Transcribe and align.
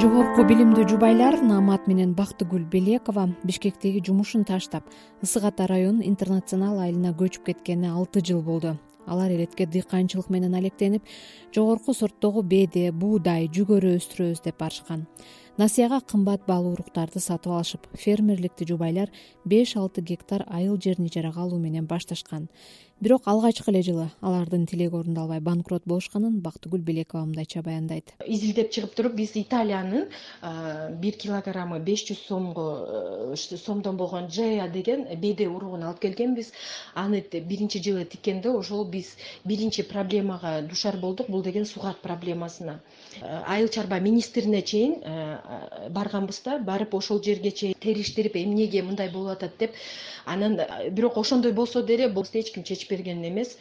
жогорку 0.00 0.46
билимдүү 0.48 0.86
жубайлар 0.88 1.36
наамат 1.44 1.84
менен 1.90 2.14
бактыгүл 2.16 2.62
белекова 2.72 3.26
бишкектеги 3.44 4.00
жумушун 4.06 4.46
таштап 4.48 4.86
ысык 5.20 5.44
ата 5.44 5.66
районунун 5.68 6.06
интернационал 6.08 6.78
айылына 6.80 7.10
көчүп 7.18 7.50
кеткенине 7.50 7.90
алты 7.92 8.22
жыл 8.24 8.40
болду. 8.40 8.78
Алар 9.04 9.34
элетке 9.34 9.66
дыйканчылык 9.66 10.30
менен 10.30 10.54
алектенип 10.54 11.04
жогорку 11.52 11.92
сорттогу 11.92 12.40
бээде 12.40 12.92
буудай 12.92 13.50
жүгөрү 13.52 13.98
өстүрөбүз 13.98 14.40
деп 14.46 14.56
барышкан. 14.62 15.04
Насыяга 15.60 16.00
кымбат 16.00 16.46
баалуу 16.48 16.72
уруктарды 16.72 17.20
сатып 17.20 17.52
алышып 17.52 17.88
фермерликти 17.92 18.64
жубайлар 18.64 19.10
беш 19.44 19.76
алты 19.76 20.00
гектар 20.00 20.46
айыл 20.48 20.78
жерин 20.80 21.10
ижарага 21.10 21.42
алуу 21.42 21.58
менен 21.58 21.84
башташкан 21.90 22.48
бирок 23.00 23.22
алгачкы 23.24 23.70
эле 23.72 23.80
жылы 23.82 24.06
алардын 24.20 24.66
тилеги 24.68 24.94
орундалбай 24.94 25.40
банкрот 25.40 25.86
болушканын 25.88 26.40
бактыгүл 26.44 26.82
белекова 26.84 27.24
мындайча 27.24 27.62
баяндайт. 27.64 28.12
Изилдеп 28.26 28.68
чыгып 28.74 28.92
туруп 28.94 29.14
биз 29.16 29.32
италиянын 29.40 30.04
бир 31.00 31.16
килограммы 31.16 31.78
беш 31.80 32.04
жүз 32.10 32.20
сомго 32.28 32.66
сомдон 33.64 33.96
болгон 33.96 34.28
джея 34.28 34.68
деген 34.68 35.06
беде 35.16 35.48
уругун 35.48 35.82
алып 35.88 36.00
келгенбиз. 36.00 36.52
Аны 36.94 37.24
биринчи 37.32 37.80
жылы 37.80 38.04
тиккенде 38.04 38.50
ошол 38.50 38.84
биз 38.84 39.16
биринчи 39.44 39.82
проблемага 39.82 40.60
душар 40.68 40.98
болдук 41.00 41.30
бул 41.30 41.42
деген 41.42 41.64
сугат 41.64 42.02
проблемасына. 42.02 42.80
Айыл 43.46 43.68
чарба 43.68 43.98
министрине 43.98 44.60
чейин 44.62 45.00
барганбыз 45.88 46.42
да 46.44 46.58
барып 46.58 46.94
ошол 46.94 47.22
жерге 47.22 47.50
чейин 47.50 47.74
териштирип 47.80 48.36
эмнеге 48.36 48.82
мындай 48.82 49.08
болуп 49.08 49.38
атат 49.38 49.56
деп 49.58 49.72
анан 50.26 50.60
бирок 50.90 51.16
ошондой 51.16 51.52
болсо 51.52 51.82
деле 51.82 52.08
бул 52.08 52.26
эч 52.32 52.52
ким 52.52 52.62
чечип 52.62 52.89
берген 52.90 53.22
эмес. 53.24 53.56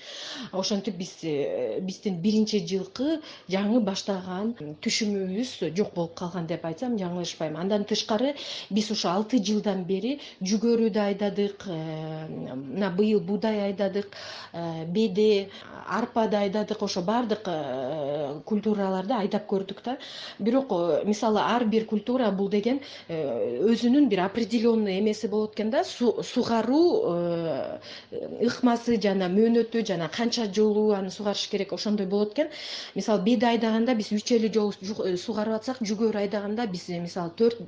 Ошентип 0.52 0.96
биз 0.98 1.14
э, 1.24 1.80
биздин 1.82 2.20
биринчи 2.22 2.62
жылкы 2.66 3.20
жаңы 3.52 3.82
баштаган 3.86 4.54
түшүмүбүз 4.84 5.54
жок 5.78 5.94
болуп 5.96 6.16
калган 6.20 6.48
деп 6.50 6.66
айтсам 6.66 6.98
жаңылышпайм. 7.00 7.58
Андан 7.59 7.86
тышкары 7.86 8.34
биз 8.70 8.90
ушу 8.92 9.09
алты 9.12 9.40
жылдан 9.44 9.84
бери 9.86 10.20
жүгөрү 10.42 10.90
да 10.95 11.09
айдадык 11.12 11.68
э, 11.68 12.28
мына 12.28 12.92
быйыл 12.98 13.22
буудай 13.22 13.62
айдадык 13.70 14.09
э, 14.53 14.86
беде 14.86 15.50
арпа 15.88 16.28
да 16.28 16.44
айдадык 16.46 16.81
ошо 16.81 17.02
баардык 17.02 17.50
культураларды 18.46 19.14
айдап 19.14 19.48
көрдүк 19.50 19.84
да. 19.86 19.98
Бирок 20.40 20.72
мисалы 21.06 21.42
ар 21.42 21.66
бир 21.66 21.86
культура 21.86 22.31
бул 22.31 22.50
деген 22.50 22.81
өзүнүн 23.09 24.09
бир 24.09 24.25
определенный 24.25 25.00
эмеси 25.00 25.28
болот 25.28 25.53
экен 25.56 25.70
да. 25.70 25.84
Сугаруу 25.84 27.80
ыкмасы 28.12 29.00
жана 29.02 29.19
мөөнөтү 29.28 29.84
жана 29.89 30.08
канча 30.09 30.45
жолу 30.58 30.92
аны 30.95 31.12
сугарыш 31.12 31.48
керек 31.52 31.73
ошондой 31.73 32.06
болот 32.08 32.34
экен. 32.34 32.50
Мисалы 32.95 33.23
беди 33.23 33.45
айдаганда 33.45 33.95
биз 33.95 34.12
үч 34.16 34.31
элүү 34.38 34.52
жолу 34.53 35.08
э, 35.08 35.17
сугарып 35.17 35.59
атсак 35.59 35.81
жүгөрү 35.81 36.22
айдаганда 36.23 36.67
биз 36.67 36.88
э, 36.89 37.00
мисалы 37.00 37.31
төрт 37.36 37.59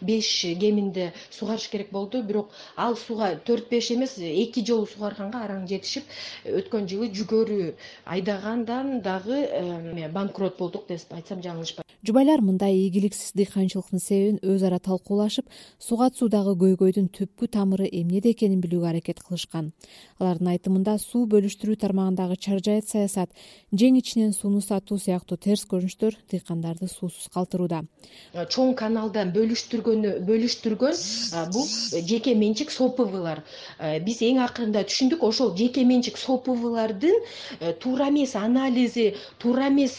беш 0.00 0.30
кеминде 0.64 1.12
сугарыш 1.30 1.68
керек 1.68 1.90
болду. 1.90 2.22
Бирок 2.22 2.50
ал 2.76 2.96
суга 2.96 3.34
төрт 3.36 3.68
беш 3.70 3.90
эмес 3.90 4.18
эки 4.18 4.64
жолу 4.66 4.86
сугарганга 4.86 5.44
араң 5.44 5.68
жетишип 5.68 6.04
өткөн 6.44 6.88
жылы 6.88 7.12
жүгөрү 7.20 7.74
айдагандан 8.16 9.00
дагы 9.02 9.44
э, 9.44 10.08
банкрот 10.08 10.58
болдук 10.58 10.88
деп 10.88 11.16
айтсам 11.20 11.42
жаңылышпайм 11.46 11.89
жубайлар 12.06 12.40
мындай 12.40 12.74
ийгиликсиз 12.74 13.32
дыйканчылыктын 13.36 14.00
себебин 14.00 14.38
өз 14.42 14.62
ара 14.64 14.78
талкуулашып 14.80 15.46
сугат 15.78 16.16
суудагы 16.16 16.54
көйгөйдүн 16.62 17.10
түпкү 17.12 17.48
тамыры 17.52 17.88
эмнеде 17.92 18.32
экенин 18.32 18.62
билүүгө 18.64 18.88
аракет 18.88 19.20
кылышкан. 19.20 19.72
Алардын 20.18 20.52
айтымында 20.54 20.96
суу 21.02 21.26
бөлүштүрүү 21.28 21.76
тармагындагы 21.84 22.38
чаржайыт 22.40 22.88
саясат 22.88 23.36
жең 23.72 24.00
ичинен 24.00 24.32
сууну 24.32 24.62
сатуу 24.64 24.98
сыяктуу 24.98 25.36
терс 25.36 25.66
көрүнүштөр 25.68 26.16
дыйкандарды 26.32 26.88
суусуз 26.88 27.28
калтырууда. 27.34 27.82
Чоң 28.48 28.74
каналдан 28.80 29.34
бөлүштүргөнү 29.36 30.16
бөлүштүргөн 30.28 30.96
бул 31.52 31.68
жеке 32.12 32.34
менчик 32.34 32.72
сопвлар 32.72 33.44
биз 34.06 34.22
эң 34.24 34.40
акырында 34.46 34.86
түшүндүк 34.88 35.24
ошол 35.28 35.52
жеке 35.56 35.84
менчик 35.84 36.16
сопвлардын 36.18 37.16
э, 37.60 37.72
туура 37.82 38.08
эмес 38.08 38.36
анализи 38.36 39.14
туура 39.38 39.68
эмес 39.68 39.98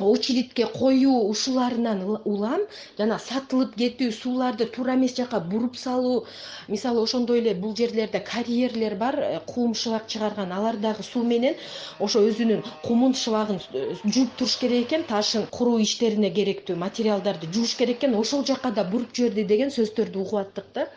очередке 0.00 0.66
коюу 0.66 1.28
ушуларынан 1.30 2.02
улам 2.24 2.60
жана 2.98 3.18
сатылып 3.22 3.76
кетүү 3.78 4.10
сууларды 4.12 4.66
туура 4.66 4.94
эмес 4.94 5.14
жака 5.16 5.40
буруп 5.40 5.76
салуу. 5.76 6.24
Мисалы 6.68 7.02
ошондой 7.02 7.38
эле 7.38 7.54
бул 7.54 7.76
жерлерде 7.76 8.18
карьерлер 8.20 8.96
бар 8.96 9.18
э, 9.18 9.40
кум 9.46 9.74
шыбак 9.74 10.06
чыгарган. 10.08 10.52
Алар 10.52 10.76
дагы 10.76 11.02
суу 11.02 11.22
менен 11.22 11.54
ошо 12.00 12.24
өзүнүн 12.26 12.64
кумун 12.82 13.14
шыбагын 13.14 13.60
э, 13.72 13.94
жууп 14.04 14.34
туруш 14.36 14.56
керек 14.56 14.86
экен 14.86 15.04
ташын 15.04 15.46
куруу 15.46 15.78
иштерине 15.78 16.30
керектүү 16.30 16.76
материалдарды 16.76 17.46
жууш 17.52 17.76
керек 17.76 17.98
экен. 17.98 18.14
Ошол 18.14 18.44
жака 18.44 18.72
да 18.72 18.84
буруп 18.84 19.14
жиберди 19.14 19.44
деген 19.44 19.70
сөздөрдү 19.70 20.18
угуп 20.18 20.40
аттык 20.42 20.66
да. 20.74 20.88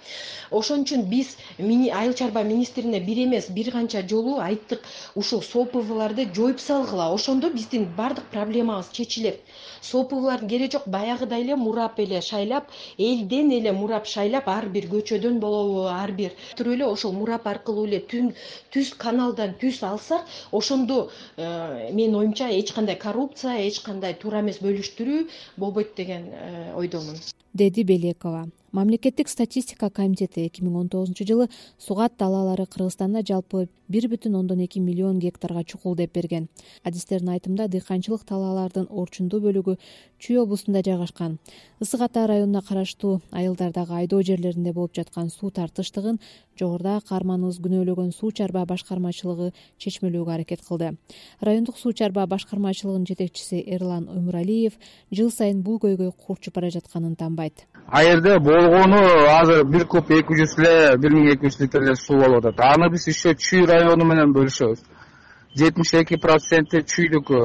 Ошон 0.50 0.86
үчүн 0.88 1.06
биз 1.10 1.36
айыл 1.60 2.14
чарба 2.14 2.44
министрине 2.44 3.00
бир 3.00 3.26
эмес 3.26 3.50
бир 3.50 3.72
канча 3.72 4.02
жолу 4.02 4.40
айттык. 4.40 4.82
Ушул 5.16 5.44
сопвларды 5.44 6.28
жоюп 6.34 6.60
салгыла. 6.60 7.14
Ошондо 7.14 7.50
биздин 7.52 7.86
баардык 7.98 8.26
проблемабыз 8.32 8.87
чечилет 8.92 9.40
сопвлардын 9.82 10.50
кереги 10.50 10.72
жок 10.76 10.88
баягыдай 10.88 11.42
эле 11.44 11.56
мурап 11.56 12.00
эле 12.00 12.22
шайлап 12.22 12.66
элден 12.98 13.52
эле 13.52 13.72
мурап 13.72 14.06
шайлап 14.14 14.48
ар 14.48 14.68
бир 14.76 14.88
көчөдөн 14.94 15.40
болобу 15.40 15.88
ар 15.88 16.12
бир 16.12 16.32
туруп 16.58 16.74
эле 16.76 16.86
ошол 16.86 17.14
мурап 17.20 17.48
аркылуу 17.54 17.86
эле 17.88 18.00
түз 18.74 18.94
каналдан 19.06 19.56
түз 19.62 19.82
алсак 19.84 20.26
ошондо 20.52 21.10
э, 21.38 21.92
менин 21.92 22.16
оюмча 22.16 22.50
эч 22.60 22.74
кандай 22.74 22.96
коррупция 22.96 23.58
эч 23.68 23.82
кандай 23.82 24.14
туура 24.14 24.42
эмес 24.42 24.62
бөлүштүрүү 24.62 25.28
болбойт 25.58 25.96
деген 25.96 26.30
э, 26.32 26.74
ойдомун 26.76 27.18
деди 27.58 27.84
белекова. 27.84 28.48
Мамлекеттик 28.72 29.30
статистика 29.30 29.90
комитети 29.90 30.44
эки 30.46 30.62
миң 30.62 30.76
он 30.76 30.90
тогузунчу 30.92 31.26
жылы 31.26 31.48
сугат 31.80 32.18
талаалары 32.20 32.66
кыргызстанда 32.68 33.24
жалпы 33.26 33.70
бир 33.88 34.10
бүтүн 34.12 34.36
ондон 34.36 34.60
эки 34.66 34.80
миллион 34.84 35.20
гектарга 35.20 35.64
чукул 35.64 35.96
деп 35.96 36.14
берген. 36.14 36.50
Адистердин 36.84 37.32
айтымында 37.32 37.70
дыйканчылык 37.72 38.26
талаалардын 38.28 38.90
орчундуу 38.92 39.40
бөлүгү 39.40 39.78
чүй 40.20 40.38
облустунда 40.42 40.84
жайгашкан. 40.84 41.38
Ысык 41.80 42.02
ата 42.02 42.28
районуна 42.28 42.62
караштуу 42.62 43.22
айылдардагы 43.32 43.94
айдоо 43.94 44.22
жерлеринде 44.22 44.74
болуп 44.74 44.94
жаткан 44.94 45.30
суу 45.30 45.50
тартыштыгын 45.50 46.20
жогоруда 46.60 47.00
каарманыбыз 47.08 47.62
күнөөлөгөн 47.64 48.12
суу 48.12 48.32
чарба 48.32 48.66
башкармачылыгы 48.66 49.54
чечмелөөгө 49.78 50.34
аракет 50.34 50.62
кылды. 50.68 50.98
Райондук 51.40 51.78
суу 51.78 51.94
чарба 51.94 52.26
башкармачылыгынын 52.28 53.08
жетекчиси 53.08 53.62
эрлан 53.62 54.10
өмүралиев 54.10 54.76
жыл 55.14 55.32
сайын 55.32 55.62
бул 55.62 55.80
көйгөй 55.80 56.12
курчуп 56.12 56.56
бара 56.56 56.74
жатканын 56.74 57.16
тааныбайт 57.16 57.47
ал 57.90 58.04
жерде 58.04 58.40
болгону 58.40 59.00
азыр 59.40 59.64
бир 59.66 59.86
куб 59.88 60.12
эки 60.12 60.36
жүз 60.36 60.58
эле 60.60 60.98
бир 60.98 61.12
миң 61.16 61.32
эки 61.34 61.48
жүз 61.48 61.60
литр 61.62 61.84
эле 61.84 61.96
суу 61.96 62.20
болуп 62.20 62.46
атат. 62.46 62.60
Аны 62.76 62.90
биз 62.92 63.08
еще 63.08 63.34
чүй 63.36 63.66
району 63.66 64.06
менен 64.06 64.34
бөлүшөбүз. 64.36 64.82
Жетимиш 65.58 65.94
эки 65.94 66.18
проценти 66.22 66.84
чүйдүкү 66.84 67.40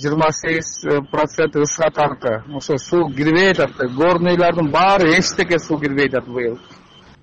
жыйырма 0.00 0.30
сегиз 0.32 0.70
проценти 1.12 1.62
ысык 1.62 1.86
атаныкы 1.86 2.42
ошо 2.56 2.76
суу 2.78 3.08
кирбей 3.14 3.52
атат. 3.52 3.78
Горныйлардын 3.96 4.70
баары 4.70 5.14
эчтеке 5.18 5.58
суу 5.58 5.78
кирбей 5.78 6.08
атат 6.08 6.26
быйыл. 6.28 6.58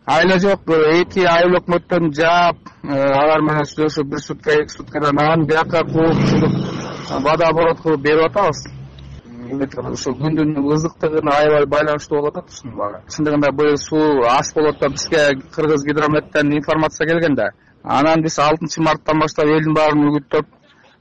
Айла 0.06 0.40
жок 0.40 0.70
эки 0.70 1.26
айыл 1.28 1.60
өкмөттөн 1.60 2.14
жаап 2.16 2.58
алар 2.84 3.42
менен 3.42 3.68
сүйлөшүп 3.70 4.08
бир 4.16 4.20
сутка 4.20 4.56
эки 4.62 4.74
суткадан 4.78 5.20
анан 5.20 5.46
бияка 5.46 5.84
кууп 5.84 6.18
ушинтип 6.24 6.54
водооборот 7.20 7.82
кылып 7.84 8.02
берип 8.02 8.32
атабыз 8.32 8.64
ушул 9.52 10.16
күндүн 10.20 10.56
ызыктыгына 10.76 11.32
аябай 11.40 11.66
байланыштуу 11.66 12.20
болуп 12.20 12.38
атат 12.38 12.50
ушунун 12.54 12.78
баары 12.78 13.02
чындыгында 13.16 13.52
быйыл 13.60 13.78
суу 13.78 14.24
аз 14.30 14.54
болот 14.56 14.80
деп 14.80 14.92
бизге 14.92 15.22
кыргыз 15.56 15.84
гидрометтен 15.86 16.52
информация 16.54 17.08
келген 17.08 17.36
да. 17.36 17.50
Анан 17.84 18.22
биз 18.22 18.40
алтынчы 18.40 18.82
марттан 18.82 19.20
баштап 19.20 19.46
элдин 19.46 19.74
баарын 19.74 20.08
үгүттөп 20.10 20.46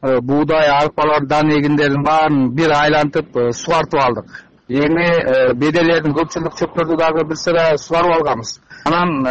э, 0.02 0.20
буудай 0.20 0.68
арпалар 0.68 1.26
дан 1.26 1.50
эгиндердин 1.50 2.02
баарын 2.02 2.50
бир 2.54 2.70
айлантып 2.70 3.36
э, 3.36 3.52
сугартып 3.52 4.00
алдык. 4.00 4.26
Эми 4.68 5.06
э, 5.06 5.54
беделердин 5.54 6.14
көпчүлүк 6.14 6.56
чөптөрдү 6.58 6.96
дагы 6.96 7.24
бир 7.28 7.36
сыйра 7.36 7.76
сугарып 7.76 8.16
алганбыз. 8.16 8.58
Анан 8.84 9.26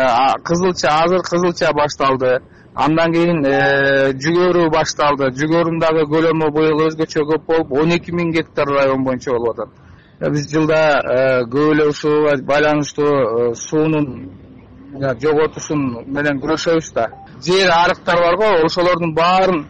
кызылча 0.45 0.89
азыр 1.04 1.21
кызылча 1.25 1.74
башталды 1.74 2.39
андан 2.75 3.13
кийин 3.13 3.44
жүгөрү 4.24 4.69
башталды. 4.74 5.31
Жүгөрүнүн 5.39 5.80
дагы 5.81 6.06
көлөмү 6.12 6.51
быйыл 6.54 6.86
өзгөчө 6.88 7.25
көп 7.31 7.45
болуп 7.48 7.71
он 7.81 7.92
эки 7.92 8.12
миң 8.12 8.31
гектар 8.33 8.68
район 8.68 9.04
боюнча 9.04 9.31
болуп 9.31 9.60
атат. 9.60 9.69
Биз 10.19 10.51
жылда 10.51 10.81
көп 11.51 11.74
эле 11.74 11.88
ушуга 11.89 12.36
байланыштуу 12.44 13.56
суунун 13.56 14.30
жоготушун 14.94 16.06
менен 16.07 16.39
күрөшөбүз 16.42 16.94
да. 16.94 17.10
Жер 17.42 17.71
арыктар 17.71 18.21
барго 18.21 18.66
ошолордун 18.66 19.13
баарын 19.16 19.66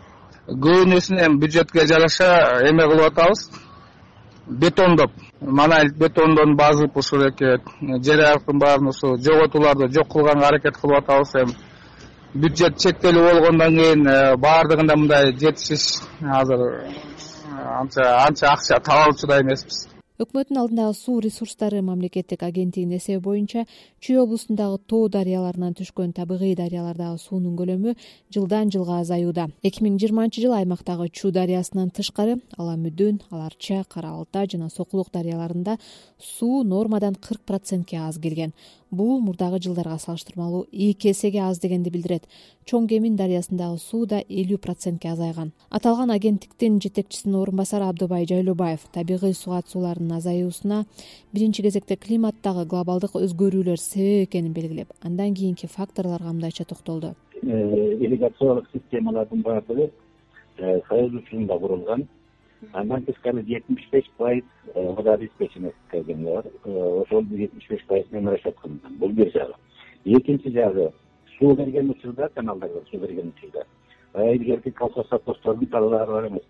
көбүнөсүн 0.48 1.20
эми 1.26 1.40
бюджетке 1.40 1.86
жараша 1.88 2.62
эме 2.70 2.88
кылып 2.90 3.12
атабыз. 3.12 3.50
Бетондоп 4.48 5.12
монолит 5.42 5.98
бетондон 5.98 6.56
базып 6.58 6.98
ушул 6.98 7.28
эки 7.28 7.60
жер 8.04 8.20
арыктын 8.32 8.60
баарын 8.60 8.88
ушу 8.88 9.16
жоготууларды 9.18 9.92
жок 9.94 10.12
кылганга 10.12 10.48
аракет 10.48 10.78
кылып 10.78 11.04
атабыз 11.04 11.36
эми 11.36 11.54
бюджет 12.34 12.78
чектелүү 12.78 13.26
болгондон 13.26 13.78
кийин 13.78 14.08
э, 14.08 14.18
баардыгында 14.38 14.96
мындай 14.96 15.32
жетишиш 15.34 16.02
азыр 16.22 16.62
э, 16.62 16.92
анча 17.80 18.10
анча 18.26 18.52
акча 18.54 18.80
таба 18.80 19.06
алчу 19.10 19.28
да 19.28 19.42
эмеспиз. 19.42 19.88
Өкмөттүн 20.20 20.58
алдындагы 20.60 20.94
суу 21.00 21.22
ресурстары 21.24 21.80
мамлекеттик 21.82 22.42
агенттигинин 22.44 22.98
эсеби 22.98 23.22
боюнча 23.24 23.62
чүй 24.04 24.18
облусундагы 24.20 24.82
тоо 24.92 25.08
дарыяларынан 25.08 25.78
түшкөн 25.80 26.12
табигый 26.18 26.58
дарыялардагы 26.60 27.22
суунун 27.24 27.56
көлөмү 27.56 27.94
жылдан 28.36 28.68
жылга 28.70 29.00
азаюуда. 29.00 29.48
Эки 29.64 29.82
миң 29.86 29.96
жыйырманчы 29.96 30.44
жылы 30.44 30.58
аймактагы 30.58 31.08
чүү 31.08 31.32
дарыясынан 31.40 31.94
тышкары 31.96 32.36
ала 32.58 32.76
мүдүн 32.76 33.22
ала 33.32 33.46
арча 33.48 33.86
кара 33.88 34.12
алта 34.12 34.44
жана 34.44 34.68
сокулук 34.70 35.08
дарыяларында 35.14 35.78
суу 36.20 36.66
нормадан 36.68 37.16
кырк 37.16 37.48
процентке 37.48 38.04
аз 38.04 38.20
келген 38.20 38.52
бул 38.92 39.20
мурдагы 39.22 39.60
жылдарга 39.62 39.98
салыштырмалуу 40.00 40.66
эки 40.72 41.12
эсеге 41.12 41.40
аз 41.46 41.60
дегенди 41.60 41.90
билдирет. 41.90 42.26
Чоң 42.66 42.88
кемин 42.90 43.16
дарыясындагы 43.16 43.78
суу 43.78 44.06
да 44.06 44.22
элүү 44.22 44.58
процентке 44.58 45.12
азайган. 45.12 45.52
Аталган 45.70 46.12
агенттиктин 46.12 46.80
жетекчисинин 46.82 47.36
орун 47.42 47.58
басары 47.58 47.86
абдыбай 47.86 48.26
жайлообаев 48.26 48.86
табигый 48.94 49.34
сугат 49.34 49.70
сууларынын 49.70 50.18
азаюусуна 50.18 50.86
биринчи 51.34 51.62
кезекте 51.62 51.96
климаттагы 51.96 52.66
глобалдык 52.66 53.16
өзгөрүүлөр 53.16 53.78
себеп 53.78 54.30
экенин 54.30 54.54
белгилеп 54.54 54.94
андан 55.02 55.34
кийинки 55.34 55.68
факторлорго 55.68 56.34
мындайча 56.34 56.66
токтолду. 56.66 57.16
Э, 57.42 57.98
ирригациялык 58.00 58.70
системалардын 58.74 59.42
баардыгы 59.42 59.92
э, 60.58 60.82
союз 60.90 61.14
учурунда 61.14 61.58
курулган 61.60 62.08
андан 62.74 63.06
тышкары 63.06 63.44
жетимиш 63.44 63.88
беш 63.92 64.10
пайыз 64.18 64.44
э, 64.74 64.94
водообеспеченность 64.94 65.76
бар. 65.92 66.46
Э, 66.66 67.02
ошол 67.02 67.24
жетимиш 67.24 67.68
беш 67.70 67.86
пайыз 67.86 68.12
менен 68.12 68.30
расчет 68.30 68.56
кылынган 68.60 68.98
бул 68.98 69.12
бир 69.12 69.32
жагы. 69.32 69.54
Экинчи 70.06 70.52
жагы 70.52 70.92
суу 71.38 71.56
берген 71.56 71.90
учурда 71.90 72.30
каналдарга 72.30 72.82
суу 72.92 73.00
берген 73.00 73.34
учурда 73.36 73.64
баягы 74.14 74.44
илгерки 74.44 74.72
колхозсовхоздордун 74.72 75.68
талаалары 75.68 76.12
бар 76.12 76.28
эмес 76.28 76.44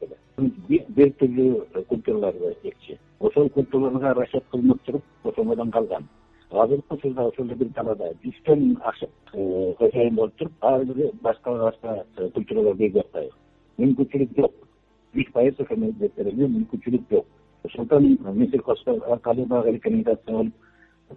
беле 0.68 0.86
бир 0.90 1.12
түрлүү 1.20 1.84
культураларды 1.90 2.56
экчи 2.64 2.98
ошол 3.20 3.50
культураларга 3.50 4.14
расчет 4.22 4.44
кылынып 4.52 4.82
туруп 4.86 5.04
ошондон 5.24 5.72
калган. 5.72 6.08
Азыркы 6.50 6.96
учурда 6.96 7.28
ошол 7.28 7.46
эле 7.46 7.56
бир 7.56 7.70
талаада 7.76 8.14
жүздөн 8.24 8.78
ашык 8.82 9.10
э, 9.34 9.74
хозяин 9.78 10.16
болуп 10.16 10.36
туруп 10.36 10.54
ар 10.62 10.86
бири 10.86 11.12
башка 11.22 11.52
башка 11.52 12.04
культураларды 12.34 12.88
эгип 12.88 13.06
атпайбы 13.06 13.34
мүмкүнчүлүк 13.78 14.36
жок 14.38 14.69
жүз 15.14 15.30
пайыз 15.34 15.56
берүүгө 15.60 16.48
мүмкүнчүлүк 16.56 17.06
жок. 17.12 17.26
Ошондуктан 17.66 19.02
аркылуу 19.12 19.46
дагы 19.46 19.72
рекомендация 19.72 20.34
болуп 20.34 20.54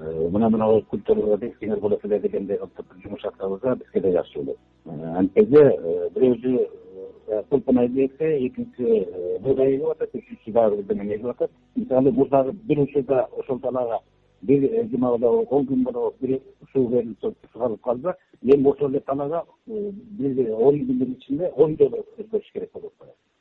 э, 0.01 0.29
мына 0.31 0.49
мына 0.51 0.69
культураларды 0.91 1.51
эксеңер 1.51 1.81
болот 1.81 2.05
эле 2.05 2.19
дегендей 2.21 2.59
кылып 2.59 2.95
жумуш 3.03 3.25
аткарылса 3.25 3.77
бизге 3.77 4.01
да 4.01 4.13
жакшы 4.13 4.39
болот. 4.39 4.59
Э, 4.87 5.15
антпесе 5.19 5.63
э, 5.63 6.09
бирөөсү 6.15 7.45
кулпун 7.51 7.79
эгсе 7.85 8.47
экинчиси 8.47 9.07
буудай 9.41 9.77
эгип 9.77 9.91
атат 9.91 10.15
үчүнчүсү 10.15 10.53
дагы 10.53 10.77
бирдемени 10.83 11.15
эгип 11.17 11.31
атат. 11.35 11.51
Мисалы 11.77 12.13
мурдагы 12.13 12.53
бир 12.53 12.81
учурда 12.81 13.29
ошол 13.39 13.61
талаага 13.61 14.01
бир 14.43 14.89
жума 14.91 15.17
болобу 15.17 15.47
он 15.57 15.67
күн 15.67 15.85
болобу 15.85 16.15
бир 16.21 16.41
суу 16.73 16.89
берилип 16.89 17.19
сугарылып 17.53 17.83
калса 17.83 18.17
эми 18.43 18.69
ошол 18.69 18.91
эле 18.91 19.01
талаага 19.01 19.45
бир 19.67 20.55
он 20.55 20.81
күндүн 20.87 21.17
ичинде 21.19 21.53
он 21.57 21.77
жолу 21.77 22.05
өзгөрүш 22.19 22.53
керек 22.53 22.73
болуп 22.73 22.93
атпайбы 22.93 23.32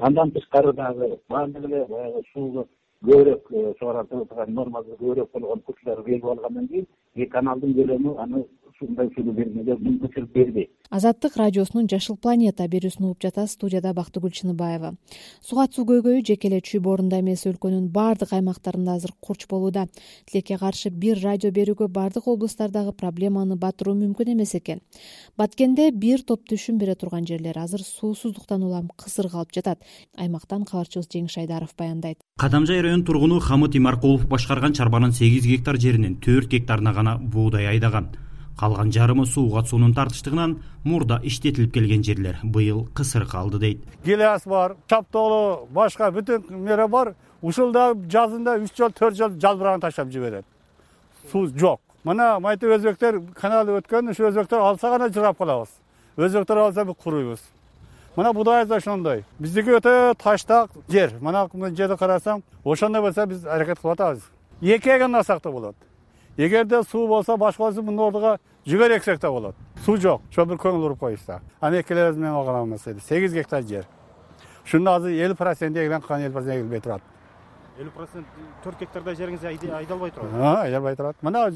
андан 0.00 0.30
тышкары 0.30 0.72
дагы 0.72 1.18
баардык 1.28 1.64
эле 1.64 1.84
баягы 1.86 2.22
сууну 2.32 2.66
көбүрөөк 3.04 3.44
э, 3.50 3.74
сугарат 3.78 4.08
турган 4.08 4.54
нормасы 4.54 4.96
көбүрөөк 5.00 5.32
болгон 5.32 5.60
культуралар 5.66 6.08
эгип 6.08 6.24
алгандан 6.24 6.68
кийин 6.68 7.30
каналдын 7.30 7.74
көлөмү 7.74 8.16
аны 8.18 8.44
мүмкүнчүлүк 8.82 10.70
азаттык 10.92 11.36
радиосунун 11.40 11.86
жашыл 11.88 12.18
планета 12.20 12.66
берүүсүн 12.68 13.06
угуп 13.06 13.22
жатасыз 13.24 13.54
студияда 13.56 13.94
бактыгүл 13.96 14.32
чыныбаева. 14.36 14.90
Сугат 15.40 15.72
суу 15.72 15.86
көйгөйү 15.88 16.20
жеке 16.28 16.50
эле 16.50 16.58
чүй 16.60 16.82
боорунда 16.84 17.22
эмес 17.22 17.46
өлкөнүн 17.48 17.86
баардык 17.94 18.34
аймактарында 18.36 18.98
азыр 18.98 19.14
курч 19.24 19.46
болууда. 19.48 19.86
Тилекке 20.28 20.58
каршы 20.60 20.90
бир 20.90 21.22
радио 21.24 21.48
берүүгө 21.50 21.88
баардык 21.88 22.28
облустардагы 22.28 22.92
проблеманы 22.92 23.56
батыруу 23.56 23.94
мүмкүн 23.96 24.34
эмес 24.34 24.52
экен. 24.58 24.82
Баткенде 25.40 25.90
бир 25.92 26.26
топ 26.28 26.44
түшүм 26.44 26.76
бере 26.76 26.94
турган 26.94 27.24
жерлер 27.24 27.56
азыр 27.56 27.80
суусуздуктан 27.80 28.62
улам 28.62 28.90
кысыр 28.96 29.30
калып 29.32 29.54
жатат. 29.56 29.80
Аймактан 30.18 30.66
кабарчыбыз 30.68 31.08
жеңиш 31.08 31.38
айдаров 31.40 31.72
баяндайт. 31.78 32.18
Кадамжай 32.36 32.82
районунун 32.82 33.06
тургуну 33.06 33.40
хамыт 33.40 33.76
имаркулов 33.76 34.28
башкарган 34.28 34.74
чарбанын 34.74 35.12
сегиз 35.16 35.48
гектар 35.48 35.80
жеринин 35.80 36.20
төрт 36.20 36.52
гектарына 36.52 36.92
гана 36.92 37.16
буудай 37.16 37.66
айдаган 37.66 38.12
калган 38.62 38.92
жарымы 38.94 39.26
сууга 39.26 39.64
суунун 39.66 39.92
тартыштыгынан 39.94 40.52
мурда 40.84 41.18
иштетилип 41.24 41.72
келген 41.74 42.04
жерлер 42.06 42.36
быйыл 42.44 42.84
кысыр 42.94 43.26
калды 43.26 43.58
дейт. 43.58 43.80
Гиляс 44.04 44.44
бар 44.46 44.76
чаптоолу 44.86 45.66
башка 45.70 46.12
бүтүн 46.14 46.44
мере 46.48 46.86
бар 46.86 47.14
ушул 47.42 47.72
дагы 47.72 48.06
жазында 48.06 48.60
үч 48.62 48.76
жол 48.78 48.94
төрт 48.94 49.18
жол 49.18 49.34
жалбырагын 49.34 49.80
таштап 49.80 50.12
жиберет. 50.12 50.44
Суу 51.32 51.48
жок. 51.48 51.80
Мына 52.04 52.38
мынтип 52.38 52.70
өзбектер 52.70 53.18
канал 53.34 53.66
өткөн 53.66 54.12
ушу 54.14 54.28
өзбектер 54.30 54.62
алса 54.62 54.90
гана 54.90 55.10
жыргап 55.10 55.38
калабыз. 55.38 55.68
Өзбектер 56.16 56.56
алса 56.58 56.84
биз 56.84 56.96
куруйбуз. 57.02 57.40
Мына 58.14 58.32
будайыбыз 58.32 58.68
да 58.68 58.76
ошондой. 58.76 59.24
Биздики 59.40 59.74
өтө 59.74 60.14
таштак 60.22 60.70
жер. 60.88 61.18
Мына 61.20 61.48
жерди 61.74 61.98
карасаң 61.98 62.42
ошондой 62.64 63.02
болсо 63.02 63.26
биз 63.26 63.44
аракет 63.44 63.80
кылып 63.80 63.98
атабыз. 63.98 64.22
Эки 64.60 64.88
эгенасак 64.88 65.42
да 65.42 65.50
болот. 65.50 65.76
Эгерде 66.36 66.82
суу 66.84 67.08
болсо 67.08 67.36
башка 67.36 67.64
болсо 67.64 67.82
мына 67.82 68.02
ордуга 68.02 68.38
жүгөр 68.66 68.96
эксек 68.96 69.20
да 69.20 69.30
болот 69.30 69.54
суу 69.84 69.96
жок 69.96 70.22
ошол 70.30 70.46
бир 70.46 70.56
көңүл 70.56 70.82
буруп 70.84 70.98
коюшса 70.98 71.40
аны 71.60 71.80
экелерибиз 71.80 72.18
менен 72.18 72.34
алганыбыз 72.34 72.82
сегиз 73.08 73.32
гектар 73.32 73.62
жер. 73.62 73.86
Ушунун 74.64 74.88
азыр 74.88 75.10
элүү 75.10 75.34
проценти 75.36 75.88
калган 75.88 76.28
элүү 76.28 76.32
процент 76.32 76.54
эгилбей 76.54 76.80
турат 76.80 77.02
элүү 77.80 77.90
процент 77.96 78.26
төрт 78.62 78.78
гектардай 78.78 79.16
жериңиз 79.18 79.44
айдалбай 79.48 80.10
турат 80.14 80.62
айдалбай 80.62 80.96
турат 80.96 81.16
мына 81.22 81.48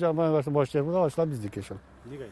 бош 0.51 0.73
жер 0.73 0.83
ушулар 0.83 1.29
биздики 1.29 1.61
ушул 1.61 1.79
эмнеге 2.07 2.27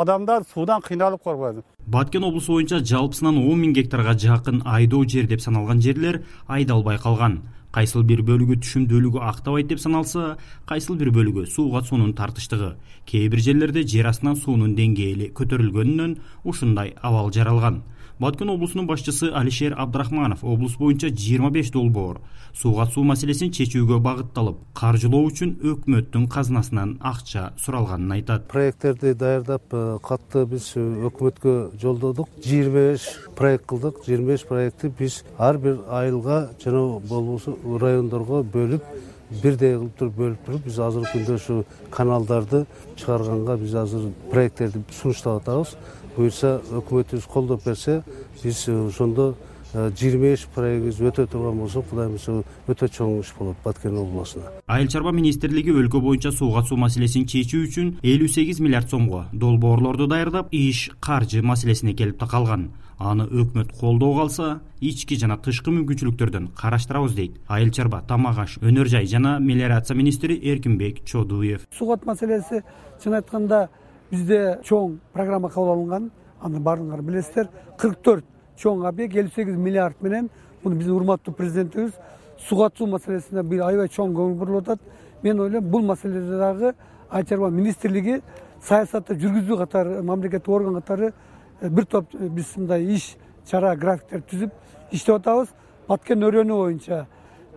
адамдар 0.00 0.44
суудан 0.52 0.82
кыйналып 0.82 1.22
коркпойбу 1.22 1.64
баткен 1.86 2.24
облусу 2.24 2.52
боюнча 2.52 2.80
жалпысынан 2.84 3.38
он 3.38 3.62
миң 3.62 3.72
гектарга 3.72 4.12
жакын 4.12 4.62
айдоо 4.66 5.04
жер 5.04 5.26
деп 5.26 5.40
саналган 5.40 5.80
жерлер 5.80 6.22
айдалбай 6.46 6.98
калган 6.98 7.42
кайсыл 7.74 8.04
бир 8.08 8.22
бөлүгү 8.24 8.56
түшүмдүүлүгү 8.64 9.20
актабайт 9.28 9.68
деп 9.68 9.80
саналса 9.82 10.38
кайсыл 10.68 10.96
бир 10.96 11.10
бөлүгү 11.12 11.44
сууга 11.52 11.82
суунун 11.84 12.14
тартыштыгы 12.16 12.74
кээ 13.10 13.28
бир 13.28 13.44
жерлерде 13.44 13.84
жер 13.84 14.08
астынан 14.08 14.36
суунун 14.40 14.74
деңгээли 14.78 15.32
көтөрүлгөнүнөн 15.36 16.16
ушундай 16.48 16.94
абал 17.02 17.30
жаралган 17.34 17.82
баткен 18.20 18.50
облусунун 18.50 18.86
башчысы 18.86 19.30
алишер 19.30 19.74
абдрахманов 19.78 20.44
облус 20.44 20.76
боюнча 20.76 21.08
жыйырма 21.08 21.50
беш 21.50 21.70
долбоор. 21.70 22.20
Сууга 22.54 22.86
суу 22.86 23.04
маселесин 23.04 23.52
чечүүгө 23.54 23.98
багытталып 24.02 24.58
каржылоо 24.74 25.28
үчүн 25.28 25.54
өкмөттүн 25.72 26.26
казынасынан 26.32 26.96
акча 27.00 27.52
суралганын 27.62 28.16
айтат. 28.16 28.48
Проекттерди 28.50 29.14
даярдап 29.14 29.72
э, 29.72 29.98
катты 30.02 30.46
биз 30.46 30.72
өкмөткө 30.76 31.78
жолдодук. 31.80 32.28
жыйырма 32.44 32.92
беш 32.92 33.06
проект 33.36 33.66
кылдык. 33.66 34.02
жыйырма 34.06 34.32
беш 34.32 34.46
проектти 34.48 34.88
биз 34.98 35.24
ар 35.38 35.58
бир 35.58 35.78
айылга 35.90 36.50
жана 36.64 36.98
болбосо 37.00 37.56
райондорго 37.80 38.42
бөлүп 38.42 38.82
бирдей 39.30 39.76
кылып 39.76 39.98
туруп 39.98 40.16
бөлүп 40.16 40.46
туруп 40.46 40.64
биз 40.64 40.78
азыркы 40.78 41.18
күндө 41.18 41.34
ушу 41.34 41.64
каналдарды 41.90 42.64
чыгарганга 42.96 43.56
биз 43.60 43.74
азыр 43.74 44.10
проекттерди 44.30 44.82
сунуштап 45.00 45.42
атабыз. 45.42 45.76
Буюрса 46.16 46.58
өкмөтүбүз 46.80 47.28
колдоп 47.30 47.64
берсе 47.64 48.02
биз 48.42 48.66
ошондо 48.68 49.34
Э, 49.57 49.57
жыйырма 49.74 50.22
беш 50.22 50.46
проектибиз 50.54 51.00
өтө 51.00 51.26
турган 51.28 51.58
болсо 51.60 51.82
кудай 51.82 52.08
буюрса 52.08 52.42
өтө 52.68 52.88
чоң 52.88 53.18
иш 53.20 53.34
болот 53.38 53.56
баткен 53.64 53.98
облусуна 54.00 54.50
айыл 54.66 54.88
чарба 54.88 55.12
министрлиги 55.12 55.74
өлкө 55.76 56.00
боюнча 56.00 56.32
сууга 56.32 56.62
суу 56.64 56.78
маселесин 56.80 57.26
чечүү 57.28 57.64
үчүн 57.68 57.90
элүү 58.02 58.28
сегиз 58.32 58.60
миллиард 58.64 58.88
сомго 58.90 59.26
долбоорлорду 59.32 60.06
даярдап 60.06 60.48
иш 60.52 60.90
каржы 61.00 61.42
маселесине 61.42 61.94
келип 61.94 62.18
такалган. 62.18 62.70
Аны 62.98 63.28
өкмөт 63.30 63.70
колдоого 63.78 64.24
алса 64.24 64.60
ички 64.80 65.14
жана 65.14 65.36
тышкы 65.38 65.70
мүмкүнчүлүктөрдөн 65.70 66.48
караштырабыз 66.58 67.14
дейт. 67.14 67.36
Айыл 67.46 67.70
чарба 67.70 68.00
тамак 68.08 68.38
аш 68.42 68.56
өнөр 68.58 68.90
жай 68.90 69.06
жана 69.06 69.38
мелиорация 69.38 69.94
министри 69.96 70.34
эркинбек 70.50 71.04
чодуев. 71.04 71.68
Сугат 71.78 72.06
маселеси 72.06 72.64
чын 73.02 73.20
айтканда 73.20 73.68
бизде 74.10 74.58
чоң 74.66 74.98
программа 75.12 75.48
кабыл 75.48 75.76
алынган. 75.76 76.10
Аны 76.42 76.58
баардыгыңар 76.58 77.02
билесиздер. 77.02 77.48
Кырк 77.78 78.02
төрт 78.02 78.24
чоң 78.58 78.86
объект 78.88 79.16
элүү 79.16 79.34
сегиз 79.34 79.56
миллиард 79.56 80.02
менен 80.02 80.30
муну 80.62 80.76
биздин 80.76 80.94
урматтуу 80.96 81.34
президентибиз 81.34 81.92
сугат 82.48 82.76
суу 82.76 82.86
маселесине 82.86 83.42
аябай 83.62 83.88
чоң 83.88 84.14
көңүл 84.14 84.34
буруп 84.38 84.62
атат. 84.62 84.80
Мен 85.22 85.40
ойлойм 85.40 85.70
бул 85.70 85.82
маселеде 85.82 86.38
дагы 86.38 86.74
айыл 87.10 87.26
чарба 87.26 87.50
министрлиги 87.50 88.20
саясатты 88.62 89.16
жүргүзүү 89.18 89.58
катары 89.58 90.02
мамлекеттик 90.02 90.48
орган 90.48 90.80
катары 90.80 91.12
э, 91.60 91.68
бир 91.68 91.84
топ 91.84 92.14
э, 92.14 92.28
биз 92.28 92.56
мындай 92.56 92.84
иш 92.94 93.16
чара 93.46 93.74
графиктерди 93.76 94.26
түзүп 94.30 94.92
иштеп 94.92 95.16
атабыз. 95.16 95.48
Баткен 95.88 96.22
өрөөнү 96.22 96.54
боюнча 96.54 97.06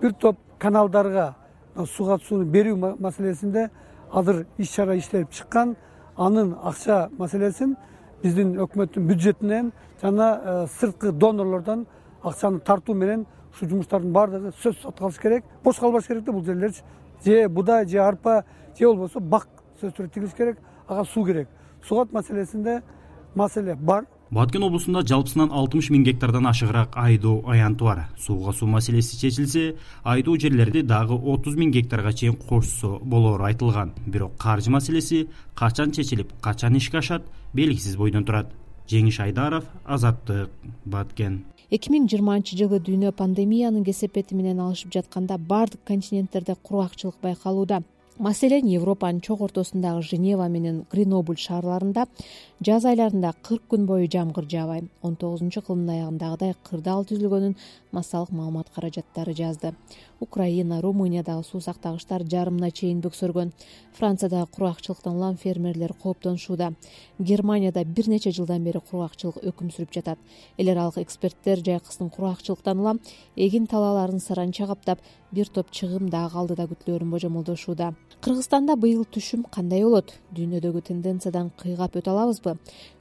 бир 0.02 0.14
топ 0.14 0.38
каналдарга 0.60 1.34
сугат 1.76 2.24
сууну 2.24 2.46
берүү 2.46 2.96
маселесинде 3.00 3.70
азыр 4.12 4.46
иш 4.58 4.74
чара 4.74 4.96
иштелип 4.98 5.32
чыккан 5.32 5.76
анын 6.18 6.56
акча 6.64 7.10
маселесин 7.18 7.76
биздин 8.24 8.56
өкмөттүн 8.62 9.08
бюджетинен 9.08 9.72
жана 10.02 10.42
э, 10.44 10.68
сырткы 10.80 11.12
донорлордон 11.12 11.86
акчаны 12.24 12.60
тартуу 12.60 12.96
менен 12.96 13.26
ушул 13.54 13.70
жумуштардын 13.70 14.12
баардыгы 14.14 14.52
сөзсүз 14.62 14.88
аткарылыш 14.92 15.20
керек 15.22 15.46
бош 15.64 15.80
калбаш 15.80 16.08
керек 16.08 16.24
да 16.26 16.32
бул 16.32 16.46
жерлерчи 16.46 16.84
же 17.26 17.48
буудай 17.50 17.88
же 17.88 18.00
арпа 18.00 18.44
же 18.78 18.86
болбосо 18.86 19.20
бак 19.20 19.48
сөзсүз 19.82 19.98
түрдө 19.98 20.14
тигилиш 20.14 20.34
керек 20.38 20.58
ага 20.88 21.06
суу 21.06 21.26
керек. 21.26 21.48
Сугат 21.84 22.12
маселесинде 22.12 22.82
маселе 23.36 23.76
бар 23.76 24.06
баткен 24.32 24.64
облусунда 24.64 25.02
жалпысынан 25.04 25.52
алтымыш 25.52 25.90
миң 25.92 26.06
гектардан 26.08 26.48
ашыгыраак 26.48 26.96
айдоо 26.96 27.42
аянты 27.52 27.84
бар. 27.84 28.06
Сууга 28.18 28.54
суу 28.54 28.68
маселеси 28.68 29.20
чечилсе 29.20 29.76
айдоо 30.04 30.38
жерлерди 30.38 30.82
дагы 30.82 31.14
отуз 31.14 31.58
миң 31.60 31.74
гектарга 31.76 32.14
чейин 32.14 32.38
кошсо 32.38 33.00
болоору 33.04 33.44
айтылган. 33.44 33.94
Бирок 34.06 34.38
каржы 34.38 34.72
маселеси 34.72 35.28
качан 35.54 35.92
чечилип 35.92 36.32
качан 36.42 36.76
ишке 36.78 36.98
ашат 36.98 37.24
белгисиз 37.54 37.98
бойдон 37.98 38.24
турат. 38.26 38.54
Жеңиш 38.88 39.20
айдаров 39.20 39.66
азаттык. 39.86 40.50
Баткен. 40.86 41.44
Эки 41.70 41.92
миң 41.92 42.08
жыйырманчы 42.08 42.56
жылы 42.60 42.80
дүйнө 42.80 43.12
пандемиянын 43.12 43.84
кесепети 43.84 44.36
менен 44.36 44.60
алышып 44.60 44.92
жатканда 44.92 45.38
баардык 45.38 45.84
континенттерде 45.88 46.56
кургакчылык 46.56 47.16
байкалууда 47.22 47.84
маселен 48.22 48.68
европанын 48.70 49.22
чок 49.26 49.42
ортосундагы 49.42 50.04
женева 50.06 50.46
менен 50.48 50.84
гренобль 50.92 51.40
шаарларында 51.42 52.04
жаз 52.68 52.86
айларында 52.86 53.32
кырк 53.48 53.64
күн 53.74 53.88
бою 53.90 54.10
жамгыр 54.16 54.46
жаабай 54.52 54.84
он 55.02 55.16
тогузунчу 55.24 55.64
кылымдын 55.66 55.96
аягындагыдай 55.96 56.54
кырдаал 56.70 57.08
түзүлгөнүн 57.10 57.56
массалык 57.98 58.30
маалымат 58.30 58.70
каражаттары 58.76 59.34
жазды 59.34 59.74
украина 60.22 60.80
румыниядагы 60.82 61.44
суу 61.44 61.60
сактагычтар 61.62 62.24
жарымына 62.24 62.72
чейин 62.72 63.02
бөксөргөн. 63.02 63.52
Франциядагы 63.98 64.48
кургакчылыктан 64.56 65.16
улам 65.18 65.38
фермерлер 65.38 65.94
кооптонушууда 65.94 66.74
германияда 67.20 67.84
бир 67.84 68.08
нече 68.08 68.32
жылдан 68.32 68.64
бери 68.64 68.80
кургакчылык 68.80 69.42
өкүм 69.44 69.74
сүрүп 69.74 69.92
жатат. 69.94 70.20
Эл 70.58 70.70
аралык 70.70 71.02
эксперттер 71.04 71.60
жайкыстын 71.66 72.10
кургакчылыктан 72.10 72.80
улам 72.80 73.02
эгин 73.36 73.68
талааларын 73.68 74.20
саранча 74.20 74.68
каптап 74.68 75.00
бир 75.32 75.48
топ 75.48 75.72
чыгым 75.72 76.10
дагы 76.10 76.38
алдыда 76.38 76.68
күтүлөөрүн 76.68 77.12
божомолдошууда. 77.12 77.94
Кыргызстанда 78.22 78.76
быйыл 78.76 79.06
түшүм 79.10 79.46
кандай 79.50 79.82
болот? 79.82 80.12
Дүйнөдөгү 80.36 80.82
тенденциядан 80.86 81.50
кыйгап 81.58 81.96
өтө 81.98 82.12
алабызбы? 82.12 82.58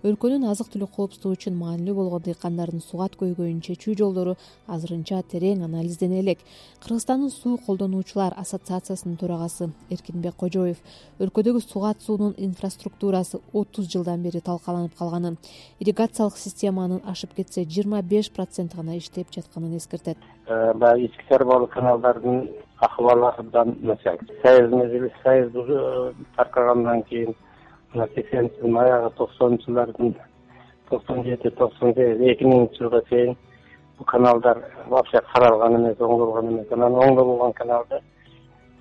Өлкөнүн 0.07 0.47
азык 0.49 0.71
түлүк 0.73 0.95
коопсуздугу 0.95 1.35
үчүн 1.37 1.59
маанилүү 1.59 1.95
болгон 1.99 2.23
дыйкандардын 2.25 2.81
сугат 2.81 3.19
көйгөйүн 3.21 3.61
чечүү 3.67 3.99
жолдору 3.99 4.37
азырынча 4.71 5.21
терең 5.29 5.67
анализдене 5.67 6.23
элек 6.23 6.41
кыргызстандын 7.11 7.31
суу 7.31 7.59
колдонуучулар 7.67 8.33
ассоциациясынын 8.39 9.17
төрагасы 9.19 9.67
эркинбек 9.91 10.37
кожоев 10.39 10.79
өлкөдөгү 11.19 11.61
сугат 11.61 11.99
суунун 11.99 12.35
инфраструктурасы 12.39 13.41
отуз 13.53 13.89
жылдан 13.91 14.23
бери 14.23 14.41
талкаланып 14.41 14.95
калганын 14.99 15.37
ирригациялык 15.81 16.37
системанын 16.39 17.03
ашып 17.13 17.35
кетсе 17.35 17.65
жыйырма 17.65 18.03
беш 18.03 18.31
проценти 18.31 18.77
гана 18.77 18.97
иштеп 18.97 19.27
жатканын 19.35 19.77
эскертет. 19.77 20.19
Э, 20.47 20.73
баягы 20.75 21.07
ички 21.07 21.25
тармалуу 21.29 21.67
каналдардын 21.67 22.49
акыбалы 22.79 23.27
абдан 23.27 23.77
начар 23.83 24.19
союз 24.43 24.71
мезгили 24.71 25.13
союз 25.25 25.51
э, 25.57 26.13
таркагандан 26.37 27.03
кийин 27.03 27.35
мына 27.93 28.09
сексенинчи 28.15 28.55
жылдын 28.61 28.79
аягы 28.79 29.11
токсонунчу 29.17 29.67
жылдардын 29.67 30.15
токсон 30.91 31.25
жети 31.25 31.51
токсон 31.51 31.95
сегиз 31.95 32.21
эки 32.21 32.45
миңинчи 32.45 32.79
жылга 32.79 33.03
чейин 33.09 33.37
каналдар 34.07 34.59
вообще 34.87 35.21
каралган 35.33 35.77
эмес 35.77 36.01
оңдолгон 36.01 36.49
эмес. 36.49 36.73
Анан 36.73 36.95
оңдолгон 36.95 37.53
каналды 37.53 38.01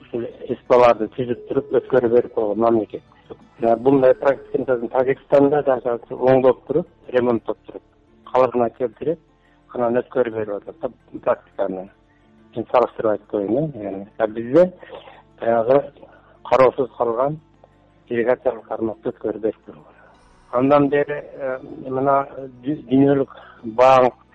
ушул 0.02 0.26
эспаларды 0.50 1.10
түзүп 1.16 1.48
туруп 1.50 1.74
өткөрүп 1.82 2.16
берип 2.16 2.34
койгон 2.34 2.60
мамлекет. 2.60 3.04
Мындай 3.60 4.14
практиканы 4.16 4.90
тажикстанда 4.90 5.64
даже 5.64 6.00
оңдоп 6.10 6.66
туруп 6.68 6.88
ремонттоп 7.08 7.58
туруп 7.68 7.84
калыбына 8.32 8.70
келтирип 8.78 9.20
анан 9.74 10.02
өткөрүп 10.04 10.34
берип 10.34 10.56
атат 10.56 10.82
да 10.82 11.20
практиканы. 11.24 11.90
Мен 12.56 12.66
салыштырып 12.72 13.12
айтып 13.12 13.30
коеюн 13.30 13.72
э 13.76 14.08
а 14.18 14.28
бизде 14.28 14.74
баягы 15.40 15.92
кароосуз 16.50 16.90
калган 16.98 17.40
ирригациялык 18.08 18.68
тармакты 18.68 19.10
өткөрүп 19.10 19.42
берип 19.42 19.66
койгон 19.66 20.00
андан 20.52 20.90
бери 20.90 21.14
э, 21.14 21.60
мына 21.88 22.26
дүйнөлүк 22.64 23.36
банк 23.78 24.14
э, 24.14 24.29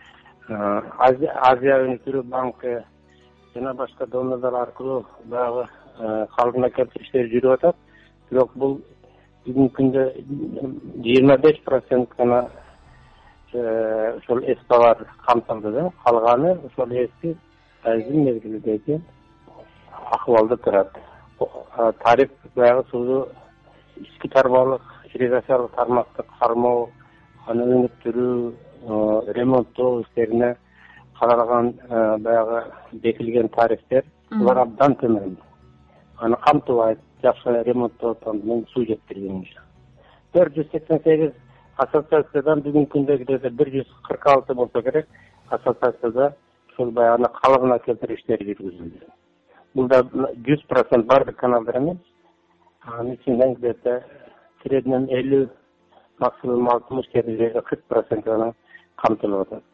азия 0.48 1.78
өнүктүрүү 1.84 2.22
банкы 2.28 2.82
жана 3.54 3.72
башка 3.74 4.06
донорлор 4.06 4.54
аркылуу 4.54 5.04
баягы 5.24 5.64
э, 5.98 6.26
калыбына 6.36 6.70
келтирүү 6.70 7.04
иштери 7.04 7.30
жүрүп 7.32 7.54
атат. 7.54 7.76
Бирок 8.30 8.52
бул 8.54 8.80
бүгүнкү 9.46 9.74
күндө 9.76 10.04
жыйырма 11.04 11.38
беш 11.38 11.60
процент 11.64 12.10
гана 12.18 12.48
ошол 13.54 14.42
эспалар 14.44 15.06
камтылды 15.26 15.72
да. 15.72 15.90
Калганы 16.04 16.58
ошол 16.66 16.92
эски 16.92 17.36
айдын 17.84 18.24
мезгилидеги 18.24 19.00
акыбалда 20.10 20.56
турат. 20.56 20.92
Тариф 22.04 22.30
баягы 22.54 22.84
сууну 22.90 23.28
ички 23.96 24.28
тармалык 24.28 24.82
ирригациялык 25.14 25.72
тармакты 25.72 26.24
кармоо 26.38 26.90
аны 27.46 27.64
өнүктүрүү 27.64 28.52
ремонттоо 29.38 30.00
иштерине 30.02 30.56
каралган 31.18 31.72
баягы 31.88 32.64
бекилген 32.92 33.48
тарифтер 33.48 34.04
булар 34.30 34.58
абдан 34.66 34.96
төмөн 35.00 35.36
аны 36.18 36.36
камтыбайт 36.46 36.98
жакшы 37.22 37.62
ремонттоп 37.62 38.18
атканда 38.18 38.46
менен 38.46 38.66
суу 38.72 38.84
жеткирген 38.84 39.44
төрт 40.32 40.54
жүз 40.56 40.70
сексен 40.72 41.00
сегиз 41.04 41.32
ассоциациядан 41.76 42.62
бүгүнкү 42.62 42.92
күндөгүдөй 42.94 43.50
бир 43.58 43.70
жүз 43.76 43.92
кырк 44.06 44.26
алты 44.26 44.54
болсо 44.54 44.82
керек 44.82 45.06
ассоциацияда 45.48 46.34
ушул 46.72 46.90
баягы 46.90 47.22
аны 47.22 47.30
калыбына 47.40 47.78
келтирүү 47.84 48.18
иштери 48.18 48.50
жүргүзүлдү. 48.50 49.08
Бул 49.74 49.88
да 49.88 50.02
жүз 50.46 50.66
процент 50.68 51.06
баардык 51.06 51.36
каналдар 51.36 51.78
эмес. 51.78 51.98
Анын 52.82 53.14
ичинен 53.14 53.54
где 53.54 53.72
то 53.74 54.00
среднем 54.62 55.06
элүү 55.06 55.48
максимум 56.18 56.68
алтымыш 56.70 57.08
кээ 57.12 57.22
бир 57.22 57.62
кырк 57.62 57.82
процент 57.88 58.24
гана 58.24 58.52
камтылып 58.96 59.46
атат. 59.46 59.64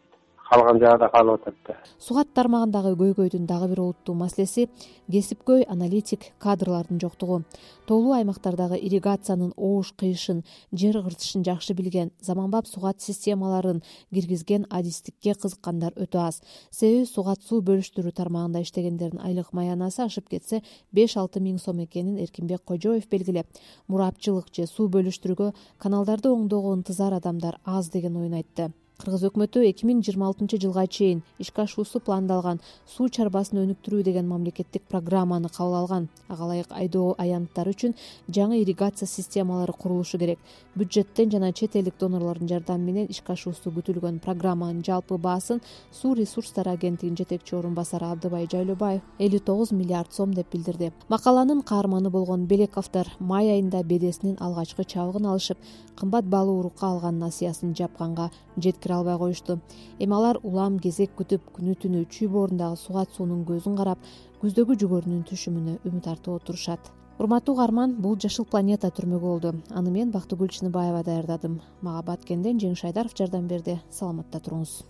Калган 0.50 0.80
жагы 0.82 0.98
да 0.98 1.08
калып 1.08 1.36
атат 1.38 1.58
да. 1.66 1.74
Сугат 2.02 2.32
тармагындагы 2.34 2.96
көйгөйдүн 2.98 3.44
дагы 3.46 3.68
бир 3.70 3.80
олуттуу 3.84 4.16
маселеси 4.18 4.64
кесипкөй 5.06 5.62
аналитик 5.70 6.24
кадрлардын 6.42 6.98
жоктугу. 6.98 7.44
Тоолуу 7.86 8.16
аймактардагы 8.16 8.80
ирригациянын 8.80 9.52
оош 9.56 9.92
кыйышын 10.00 10.42
жер 10.72 10.98
кыртышын 11.04 11.44
жакшы 11.46 11.76
билген 11.78 12.10
заманбап 12.20 12.66
сугат 12.66 12.98
системаларын 13.00 13.84
киргизген 14.12 14.66
адистикке 14.70 15.36
кызыккандар 15.38 15.94
өтө 15.94 16.18
аз. 16.26 16.42
Себеби 16.70 17.06
сугат 17.06 17.46
суу 17.46 17.62
бөлүштүрүү 17.62 18.10
тармагында 18.10 18.64
иштегендердин 18.66 19.22
айлык 19.22 19.52
маянасы 19.54 20.02
ашып 20.02 20.28
кетсе 20.34 20.64
беш 20.90 21.16
алты 21.16 21.38
миң 21.38 21.62
сом 21.62 21.78
экенин 21.86 22.18
эркинбек 22.18 22.66
кожоев 22.66 23.06
белгилеп. 23.06 23.46
Мурапчылык 23.86 24.50
же 24.50 24.66
суу 24.66 24.90
бөлүштүрүүгө 24.90 25.52
каналдарды 25.78 26.34
оңдоого 26.34 26.74
ынтызар 26.74 27.14
адамдар 27.22 27.60
аз 27.64 27.90
деген 27.90 28.16
оюн 28.16 28.34
айтты 28.42 28.72
кыргыз 29.00 29.22
өкмөтү 29.30 29.62
эки 29.64 29.86
миң 29.88 30.02
жыйырма 30.04 30.26
алтынчы 30.28 30.58
жылга 30.60 30.84
чейин 30.86 31.22
ишке 31.40 31.62
ашуусу 31.62 32.00
пландалган 32.04 32.60
суу 32.84 33.08
чарбасын 33.08 33.62
өнүктүрүү 33.62 34.02
деген 34.04 34.28
мамлекеттик 34.28 34.82
программаны 34.92 35.48
кабыл 35.48 35.78
алган. 35.78 36.08
Ага 36.28 36.44
ылайык 36.44 36.74
айдоо 36.76 37.14
аянттары 37.18 37.72
үчүн 37.72 37.94
жаңы 38.28 38.60
ирригация 38.60 39.08
системалары 39.08 39.72
курулушу 39.72 40.18
керек. 40.18 40.38
Бюджеттен 40.74 41.30
жана 41.30 41.52
чет 41.52 41.76
элдик 41.76 41.94
донорлордун 41.98 42.48
жардамы 42.48 42.84
менен 42.84 43.06
ишке 43.08 43.32
ашуусу 43.32 43.72
күтүлгөн 43.72 44.20
программанын 44.20 44.84
жалпы 44.84 45.16
баасын 45.16 45.62
суу 45.90 46.14
ресурстары 46.14 46.70
агенттигинин 46.76 47.16
жетекчи 47.16 47.56
орун 47.56 47.74
басары 47.74 48.06
абдыбай 48.06 48.48
жайлообаев 48.52 49.00
элүү 49.18 49.40
тогуз 49.44 49.72
миллиард 49.72 50.12
сом 50.12 50.34
деп 50.34 50.52
билдирди. 50.52 50.92
Макаланын 51.08 51.62
каарманы 51.62 52.10
болгон 52.10 52.46
белековдор 52.46 53.08
май 53.18 53.50
айында 53.50 53.82
бедесинин 53.82 54.36
алгачкы 54.40 54.84
чабыгын 54.84 55.26
алышып 55.32 55.58
кымбат 55.96 56.24
баалуу 56.24 56.60
урукка 56.60 56.86
алган 56.86 57.18
насыясын 57.18 57.74
жапканга 57.76 58.30
жеткире 58.56 58.89
албай 58.94 59.18
коюшту. 59.18 59.58
Эми 59.98 60.14
алар 60.14 60.38
улам 60.42 60.78
кезек 60.78 61.12
күтүп 61.18 61.50
күнү 61.56 61.74
түнү 61.82 62.04
чүй 62.10 62.28
боорундагы 62.28 62.76
сугат 62.76 63.12
суунун 63.16 63.44
көзүн 63.48 63.76
карап 63.76 63.98
күздөгү 64.42 64.78
жүгөрүнүн 64.82 65.24
түшүмүнө 65.30 65.78
үмүт 65.84 66.10
артып 66.12 66.40
отурушат. 66.40 66.92
Урматтуу 67.20 67.54
угарман 67.54 67.98
бул 68.00 68.16
жашыл 68.16 68.46
планета 68.48 68.88
түрмөгү 68.88 69.20
болду. 69.20 69.52
Аны 69.70 69.90
мен 69.90 70.10
бактыгүл 70.10 70.48
чыныбаева 70.48 71.02
даярдадым. 71.04 71.60
Мага 71.82 72.06
баткенден 72.12 72.62
жеңиш 72.62 72.86
айдаров 72.88 73.12
жардам 73.16 73.46
берди. 73.46 73.80
Саламатта 73.90 74.40
туруңуз 74.40 74.80